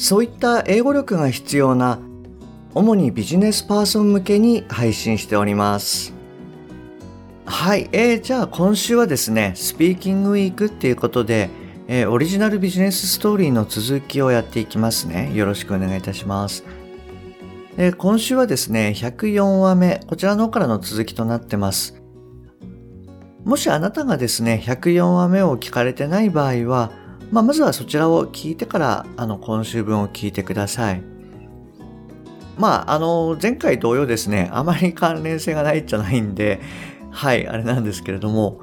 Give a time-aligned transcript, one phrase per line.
[0.00, 1.98] そういった英語力が必要な
[2.74, 6.14] 主にビジネスパーソン向けに配信しております。
[7.44, 11.50] はい、えー、じゃあ今週はですねスピーキングウィークっていうことで、
[11.86, 15.32] えー、オリジナルビジネスストーリーの続きをやっていきますね。
[15.34, 16.64] よろしくお願いいたします。
[17.76, 22.00] で今週はですね104話目こちらの方からの続きとなってます。
[23.44, 26.90] もしあなたがですね、104話目を聞かれてない場合は、
[27.30, 31.02] まあ、まずはそちらを聞いてから、あの、今週分を聞いてください。
[32.58, 36.60] まあ、あの、前回同様ですね、あまり関連性がないじゃないんで、
[37.10, 38.60] はい、あれなんですけれども、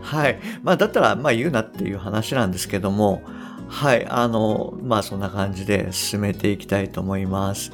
[0.00, 0.38] はい。
[0.62, 3.22] まあ、だったら、まあ、言うなっていう話なんですけども、
[3.68, 7.72] はい、あの、まあ、そんな感じで進めていきたいと思います。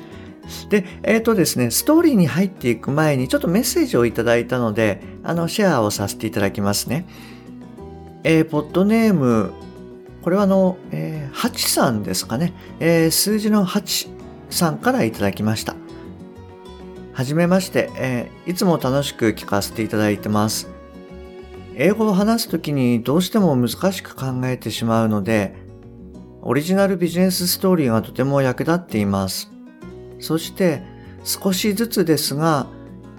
[0.70, 7.06] で、えっ、ー、とですね、ストーリーに入っていく前にちょっとメッセージをいただいたので、あの、シェアをさせていただきますね。
[8.24, 9.52] えー、ポッドネーム、
[10.22, 12.52] これはあの、えー、8さんですかね。
[12.80, 14.08] えー、数字の8
[14.50, 15.74] さんからいただきました。
[17.12, 20.70] はじめまして、えー、いつも楽しく聞かせていただいてます。
[21.74, 25.54] 英語を話すときにどうしても難しく考えてしまうので、
[26.42, 29.50] オリジナルビジネスストーリーがとても役立っています。
[30.20, 30.82] そして
[31.24, 32.66] 少しずつですが、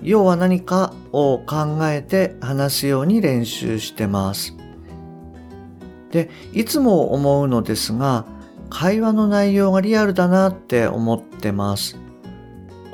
[0.02, 4.56] 要は何かを考えて話すように練習してます。
[6.14, 8.25] で、いつも思うのですが、
[8.69, 11.97] 会話の内容がリアルだなって思ってます。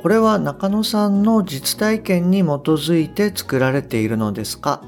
[0.00, 4.82] これは中野さんの実体験に基づいて作られているのですか？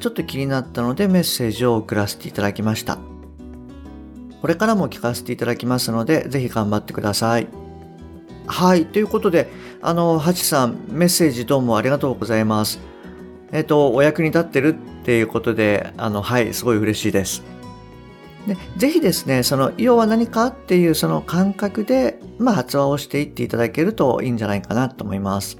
[0.00, 2.98] ちょっと気になったのでメッセージを送らせていただきました。
[4.42, 7.48] これからも聞かせていただきますので、ぜひ頑張ってください。
[8.46, 8.84] はい。
[8.84, 9.50] ということで、
[9.80, 12.78] あの、ハチさん、メッセージどうもありがとうございます。
[13.52, 17.42] えっと、お役に立ってるっていうことで、あの、はい、すごい嬉しいです。
[18.46, 25.58] で、ぜひですね、その、要は何かっていうその感覚で、まあ、発話をしていっていただけるといいんじゃないかなと思います。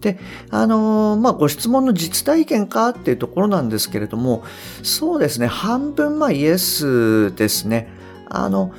[0.00, 0.18] で、
[0.50, 4.44] あのー、まあ、ご質問の実体験かっていうところなんですけれども、
[4.82, 7.88] そうですね、半分、まあ、イエスですね。
[8.28, 8.72] あの、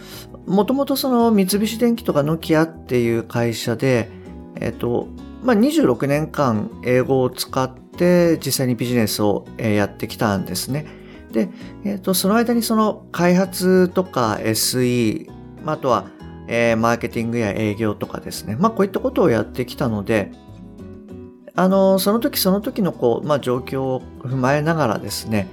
[0.45, 4.09] もともとその三菱電機とかノキアっていう会社で、
[4.59, 5.07] えっと、
[5.43, 11.02] まあ、26年間英語を使って実際にビジネスをやってきたんですね。
[11.33, 11.49] で、
[11.83, 15.29] えっと、その間にその開発とか SE、
[15.65, 16.05] まあとは、
[16.47, 18.55] えー、マーケティングや営業とかですね。
[18.57, 20.31] まあ、こういったことをやってきたので、
[21.55, 25.47] あの、その時その時のこう、まあ、状況を踏まえながらですね、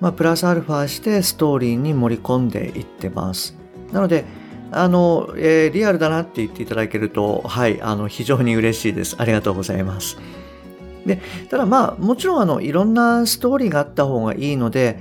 [0.00, 3.56] まあ、プラスアルファしてストーリーに盛り込んでいってます。
[3.92, 4.24] なので、
[4.72, 9.16] あの、えー、リアルだなって言っていただけると、はい、あの、非常に嬉しいです。
[9.18, 10.18] ありがとうございます。
[11.06, 14.98] で、ただまあ、もちろんあの、いろんなストーリーがあった方がいいので、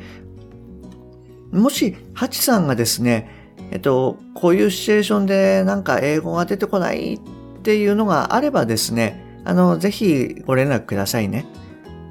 [1.52, 3.30] もし、ハチさんがですね、
[3.72, 7.20] えっと、こういうシチュエーションでなんか英語が出てこないっ
[7.64, 11.46] ていうのがあればですね、あの、ぜひご連絡くださいね。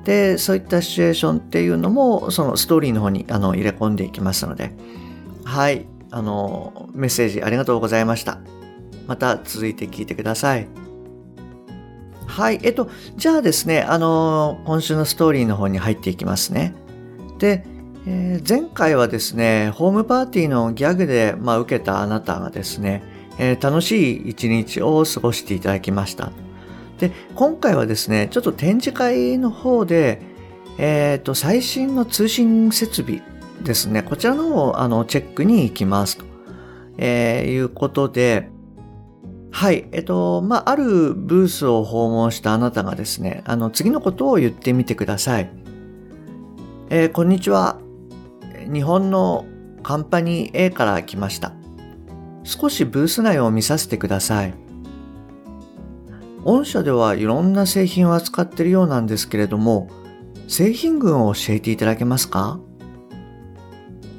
[0.05, 4.73] で、そういったシチュエーションっていうのも、そのストーリーの方にあの入れ込んでいきますので、
[5.45, 5.87] はい。
[6.11, 8.39] あの、メッセージありがとうございました。
[9.07, 10.69] また続いて聞いてください。
[12.35, 12.59] はい。
[12.65, 16.75] えっと、じゃあですね、あの、今週のストーリーの方に入っていきますね。
[17.39, 17.65] で、
[18.09, 23.05] えー、前回はですね、ホームパーティーのギャグで、まあ、受けたあなたがですね、
[23.39, 26.33] えー、楽しい一日を過ごしていただきました。
[26.99, 30.21] で、今回はですね、ちょっと展示会の方で、
[30.77, 33.23] えっ、ー、と、最新の通信設備
[33.63, 36.25] ですね、こちらの方をあのチェックに行きますと、
[36.99, 38.51] えー、いうことで、
[39.57, 39.87] はい。
[39.93, 45.51] えっと、まあ、あるブースを訪問したあなたがですね、あの、次のことを言ってみてください。
[46.91, 47.79] えー、こんにちは。
[48.71, 49.47] 日本の
[49.85, 51.53] カンパニー A から来ました。
[52.43, 54.55] 少しブース内を見させてください。
[56.43, 59.89] 御社ではいろんな製品を扱ってるようなんですけれども、
[60.49, 62.59] 製品群を教えていただけますか？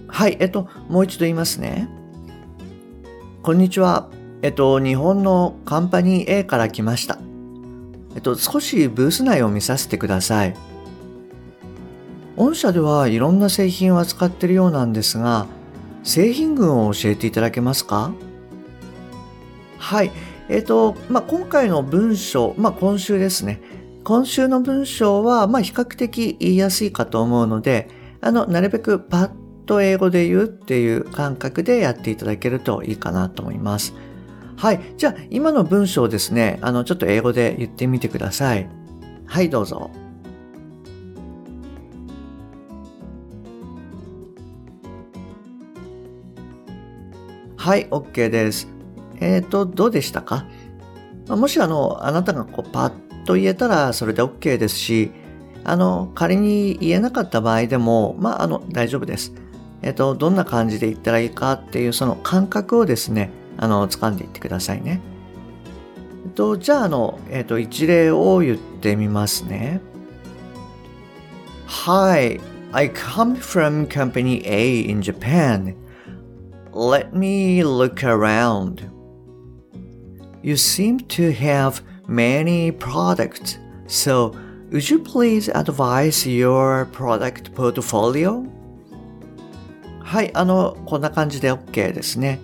[0.08, 1.90] はい、えっと、もう一度言いますね。
[3.44, 4.10] こんにちは。
[4.46, 7.18] えっと、日本のカンパニー A から来ました。
[8.14, 10.56] えっと、少しブース内を見させてください。
[12.36, 15.48] 御社ではいろんな製品を扱ってるようなんですが、
[16.04, 18.14] 製品群を教えていただけますか？
[19.80, 20.12] はい。
[20.48, 23.62] えっ、ー、と、まあ、今回の文章、まあ、今週ですね。
[24.04, 27.90] 今週の文章は、ま、比較的言いやすいかと思うので、
[28.22, 29.32] あの、なるべくパッ
[29.66, 33.96] と英語で言うっていう感覚でやっていただけるといいかなと思います。
[34.58, 34.80] はい。
[34.98, 38.70] じゃあ、今の文章をですね、あの、ちょっと英語で言ってみてください。
[39.26, 39.92] はい、どうぞ。
[47.58, 48.68] はい、OK です。
[49.20, 50.46] えっ、ー、と、どうでしたか？
[51.28, 55.12] もしあの、あなたがこうパッと言えたらそれで OK ですし、
[55.64, 59.34] あの、仮に言えなかった場合でも、まあ、あの、大丈夫です。
[59.82, 65.02] えっ、ー、と、どんな感じで言ったらいいかっていうその感覚をですね、あの、掴んでいってくださいね。
[66.26, 69.82] えっと、じゃあ、あの、えっと、一例を言ってみますね。
[71.68, 72.40] Hi,
[72.72, 75.76] I come from company A in Japan.
[76.72, 78.90] Let me look around.
[80.44, 83.58] You seem to have many products,
[83.88, 84.36] so
[84.72, 88.46] would you please advise your product portfolio?
[90.02, 92.40] はい、あの、こんな感じで OK ですね。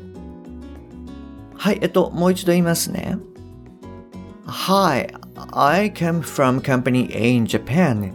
[1.62, 3.19] はい、えっと、もう一度言いますね。
[4.48, 5.13] Hi,
[5.52, 8.13] I come from company A in Japan.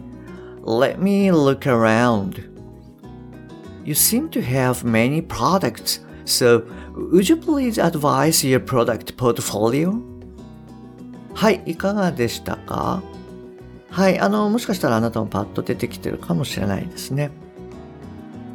[0.65, 2.43] Let me look around.
[3.85, 10.01] You seem to have many products, so would you please advise your product portfolio?
[11.33, 13.01] はい、いかがでしたか
[13.89, 17.31] はい、あの、もしかしたらあなたもパッと出てきてるかもしれないですね。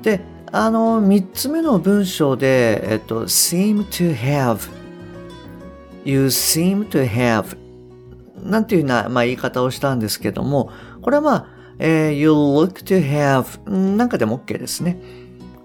[0.02, 0.20] で、
[0.52, 4.81] あの、三つ目の文章で、えっと、seem to have
[6.04, 7.56] you seem to have
[8.42, 10.70] なんていうような、まあ、言い方をしたんですけども、
[11.00, 11.46] これはまあ、
[11.78, 14.98] えー、you look to have なんかでも OK ですね。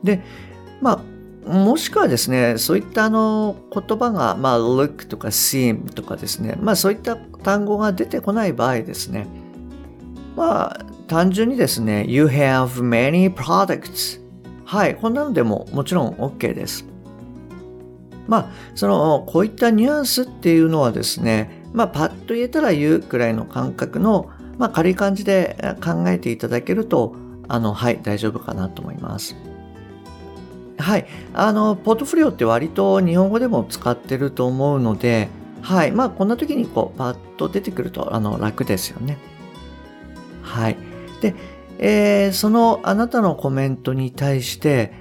[0.04, 0.22] で、
[0.82, 1.02] ま
[1.48, 9.28] あ、もしくはですね、そういったあの言葉が、まあ、look とか seem とかですね、まあそういった単語が出てこない場合ですね、
[10.36, 14.22] まあ単純にですね、you have many products
[14.66, 16.86] はい、こんなのでももちろん OK です。
[18.28, 27.16] まあ、その、こういったニュアンスっていうのはですね、まあ、パッと言えたら言うくらいの感覚の、まあ、軽い感じで考えていただけると、
[27.48, 29.36] あの、はい、大丈夫かなと思います。
[30.78, 31.08] はい。
[31.34, 35.30] あの、ポートフリオって割と日本語でも使ってると思うので、
[35.62, 35.92] はい。
[35.92, 39.18] まあ、こんな時にこう、パッと出てくると、あの、楽ですよね。
[40.42, 40.78] はい。
[41.22, 41.36] で、
[41.80, 44.94] えー、そのあなたのコメントに対して、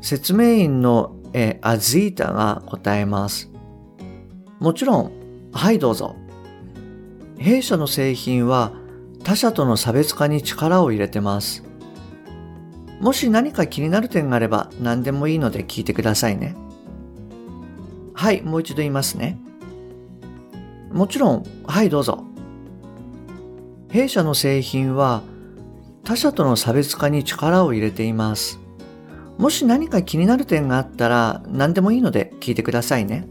[0.00, 3.50] 説明員のえー、アズータが答えます。
[4.58, 5.12] もちろん、
[5.52, 6.16] はいどうぞ。
[7.38, 8.72] 弊社の製品は
[9.24, 11.64] 他社との差別化に力を入れてます。
[13.00, 16.54] もし何か気になる点があれば何でもいいので聞いてくださいね。
[18.14, 19.38] はい、もう一度言いますね。
[20.92, 22.24] もちろん、はいどうぞ。
[23.90, 25.22] 弊社の製品は
[26.04, 28.61] 他社との差別化に力を入れています。
[29.38, 33.26] もし何か気になる点があったら何でもいいので聞いてくださいね。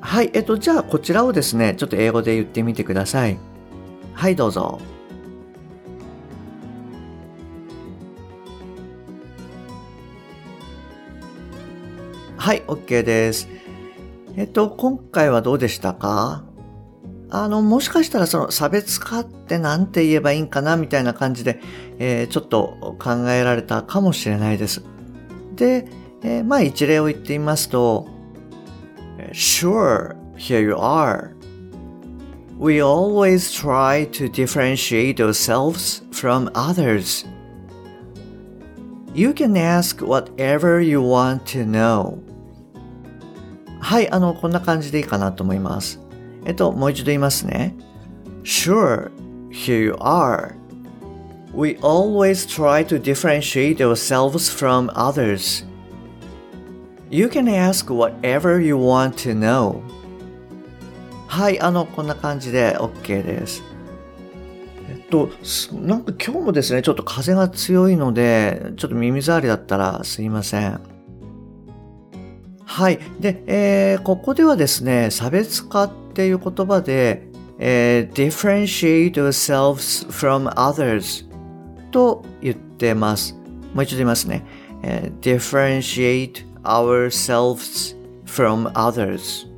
[0.00, 3.36] はい、えっと、じゃあこちらをですね、ちょっと英語で言ってみてください。
[4.14, 4.80] はい、どうぞ。
[12.36, 13.48] はい、OK です。
[14.36, 16.44] えっと、今回はどうでしたか？
[17.30, 21.60] あの、もしかしたらその差別化って何て言えばいいんかなみたいな感じで、
[21.98, 24.82] えー、ちょっと考えられたかもしれないです。
[25.54, 25.86] で、
[26.22, 28.08] えー、まあ一例を言ってみますと、
[29.32, 31.34] Sure, here you are.
[32.58, 37.26] We always try to differentiate ourselves from others.
[39.14, 42.18] You can ask whatever you want to know.
[43.80, 45.99] はい、あの、こんな感じでいいかなと思います。
[46.50, 47.76] えっと、もう一度言いますね。
[48.42, 49.12] Sure,
[49.52, 50.56] here you are.
[51.54, 55.64] We always try to differentiate ourselves from others.
[57.08, 59.80] You can ask whatever you want to know.
[61.28, 63.62] はい、あの、こんな感じで OK です。
[64.88, 65.30] えっと、
[65.72, 70.80] なんか今日もですね、ちょっと風が強いので、ちょっと耳障りだったらすいません。
[72.64, 72.98] はい。
[73.20, 81.26] で、えー、ここではですね、差別化っっていう言葉で、えー、differentiate ourselves from others
[81.90, 83.34] と言ってます。
[83.74, 84.44] もう一度言いますね。
[84.82, 89.48] えー、differentiate ourselves from others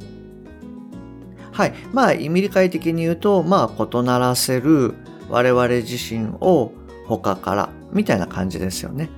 [1.52, 1.74] はい。
[1.92, 4.94] まあ、意味理解的に言うと、まあ、異ならせる
[5.28, 6.72] 我々自身を
[7.06, 9.10] 他からみたいな感じですよね。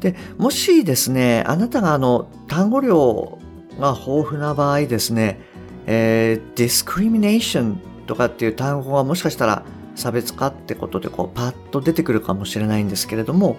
[0.00, 3.38] で、もしですね、あなたがあの、単語量
[3.78, 5.40] が豊富な場合ですね、
[5.86, 13.56] えー、discrimination とかっていう単語がもしかしたら差別化ってことでこうパッと出てくるかもしれないんですけれども、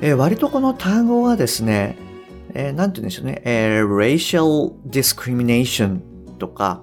[0.00, 1.96] えー、割とこの単語はですね、
[2.54, 6.00] えー、なんて言うんでしょうね、えー、racial discrimination
[6.38, 6.82] とか、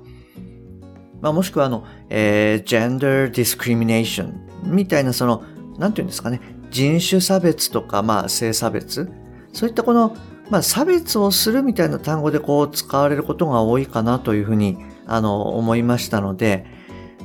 [1.22, 4.34] まあ、もしくはあの、えー、gender discrimination
[4.64, 5.44] みたいなその、
[5.78, 9.12] なんて言うんですかね、人種差別とか、まあ、性差別、
[9.52, 10.16] そういったこの、
[10.54, 16.68] まあ、差別をするみたいな単語でこう使われることが多いかなというふうに、あの、思いましたので、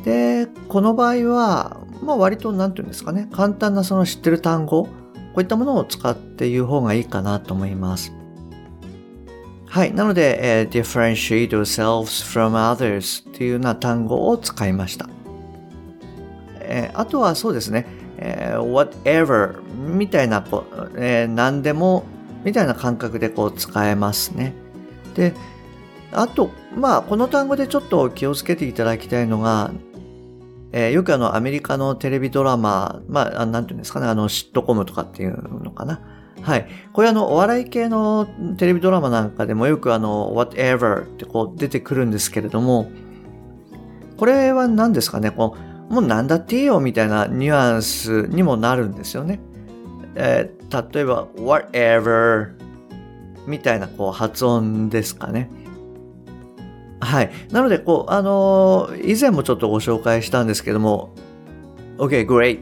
[0.02, 4.90] で、この場合は、まあ、割と、なんて言うんですかね、簡単なその知ってる単語、こ
[5.36, 8.14] ういったものを使って言う方がいいかなと思います。
[9.66, 9.92] はい。
[9.92, 15.06] なので、えー、differentiate yourselves from others っていうような単語を使いました。
[16.60, 20.64] えー、あとはそうですね、えー、whatever みたいな、こ
[20.96, 22.04] えー、何でも
[22.44, 24.54] みたいな感覚でこう使えますね。
[25.14, 25.34] で、
[26.12, 29.72] あと、まあ、この単語でちょっと気をつけていただきたいのが、
[30.72, 36.00] えー、よくあの、アメリカのテレビドラマ、まあ、なんていうんですかね、あの、シットコムとかっていうのかな。
[36.42, 36.68] はい。
[36.92, 42.90] これあの、お笑い系のテレビドラマなんかでもよくあの、whatever ってこう出てくるんですけれども、
[44.16, 45.56] これは何ですかね、こ
[45.90, 49.40] う、もう何だっていいよみたいなニュアンスにもなるんですよね。
[50.20, 52.50] えー、例えば、whatever
[53.46, 55.48] みたいなこう発音ですかね。
[57.00, 57.30] はい。
[57.52, 61.14] なので、こう、あのー、以前もちょっとご紹介したんですけども、
[61.98, 62.60] OK, great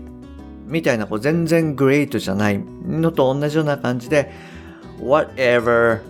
[0.67, 4.31] みたいな、こう、全然 great じゃないのと同じような感じで、
[5.01, 6.01] whatever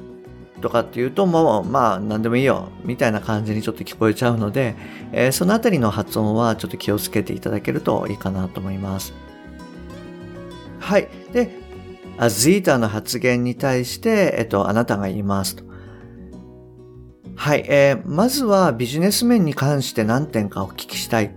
[0.60, 4.74] とかっていうともうまあ何でもいいよみたいな感じにちょっと聞こえちゃうので、
[5.12, 9.12] えー、そのあたりの発音はちょっと気をつけていただけるといいかなと思います。
[10.86, 11.08] はい。
[11.32, 11.50] で、
[12.16, 15.64] アズータの発言に対して、えっと、あなたが言いますと。
[17.34, 17.64] はい。
[17.68, 21.34] えー、まずはビジネス面に関して何点かお聞きしたい。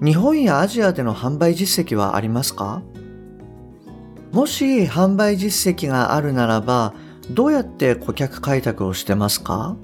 [0.00, 2.82] 日本やアジアでの販売実績はありますか？
[4.30, 6.94] もし販売実績があるならば、
[7.30, 9.76] どうやって顧客開拓をしてますか？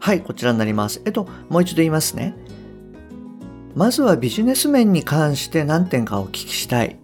[0.00, 1.00] はい、こちらになります。
[1.04, 2.34] えっと、もう一度言いますね。
[3.74, 6.98] まずはビジネス面に関して何点かお聞きしたい。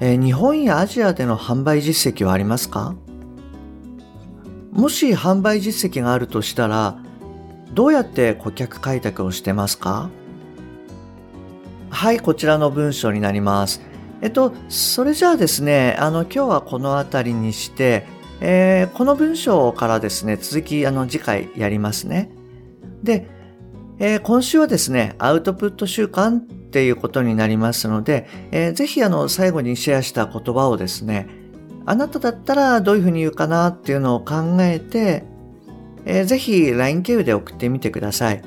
[0.00, 2.94] えー、日本やアジアでの販売実績はありますか？
[4.70, 6.98] もし販売実績があるとしたら、
[7.74, 10.10] どうやって顧客開拓をしてますか？
[11.90, 13.80] はい、こちらの文章になります。
[14.20, 18.06] えっと、それじゃあですね、あの、今日はこの辺りにして、
[18.40, 22.30] えー、この文章からですね、続き、あの、次回やりますね。
[23.02, 23.28] で、
[24.00, 31.28] えー、今週はですね、アウトプット習慣っていうことになりますので、えー、ぜひ、あの、最後にシェアした言葉をですね、
[31.84, 35.24] あなただったらどういうふうに言うかなっていうのを考えて、
[36.04, 38.42] えー、ぜひ LINE 経由で送ってみてください。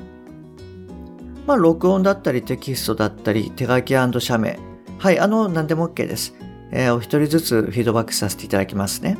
[1.46, 4.58] まあ、録音だったりテキストだったり手書き写メ、
[4.98, 6.34] はい、あの、何でも OK です。
[6.70, 9.18] えー、お一人ずつフィードバックさせていただきますね。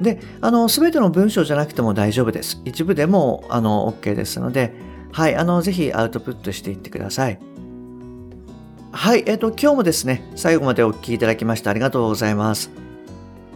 [0.00, 2.60] で、あの、すべての文章じゃなくても大丈夫です。
[2.64, 4.74] 一部でも、あの、OK ですので、
[5.12, 7.38] はい、あの、ぜひアウトプットしていってください。
[8.92, 12.70] はい、えっ、ー、と、今日もですね、最後までお聞きいただきましてありがとうございます。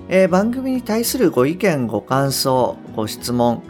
[0.09, 3.62] えー、番組に対するご意見、ご感想、ご質問、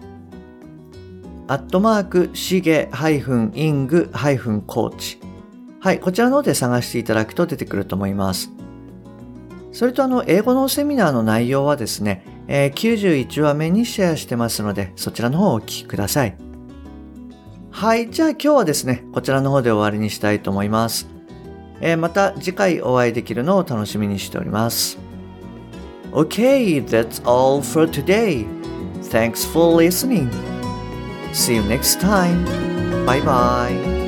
[1.47, 5.19] アットマーク、しげ -ing-coach
[5.81, 8.51] はい、こちらの方で探していただくと出てくると思います。
[9.73, 16.44] それとあの、英語のセミナーの内容はですね、えー、91話目にシェアしてますので、そちらの方をお聞きください。
[17.75, 21.09] はい、じゃあ今日はですね、こちらの方で終わりにしたいと思います。
[21.81, 24.97] えー、また次回お会いできるのを楽しみにしております。
[26.13, 28.47] Okay, that's all for today.
[29.11, 30.31] Thanks for listening.
[31.33, 32.45] See you next time.
[33.05, 34.04] Bye bye.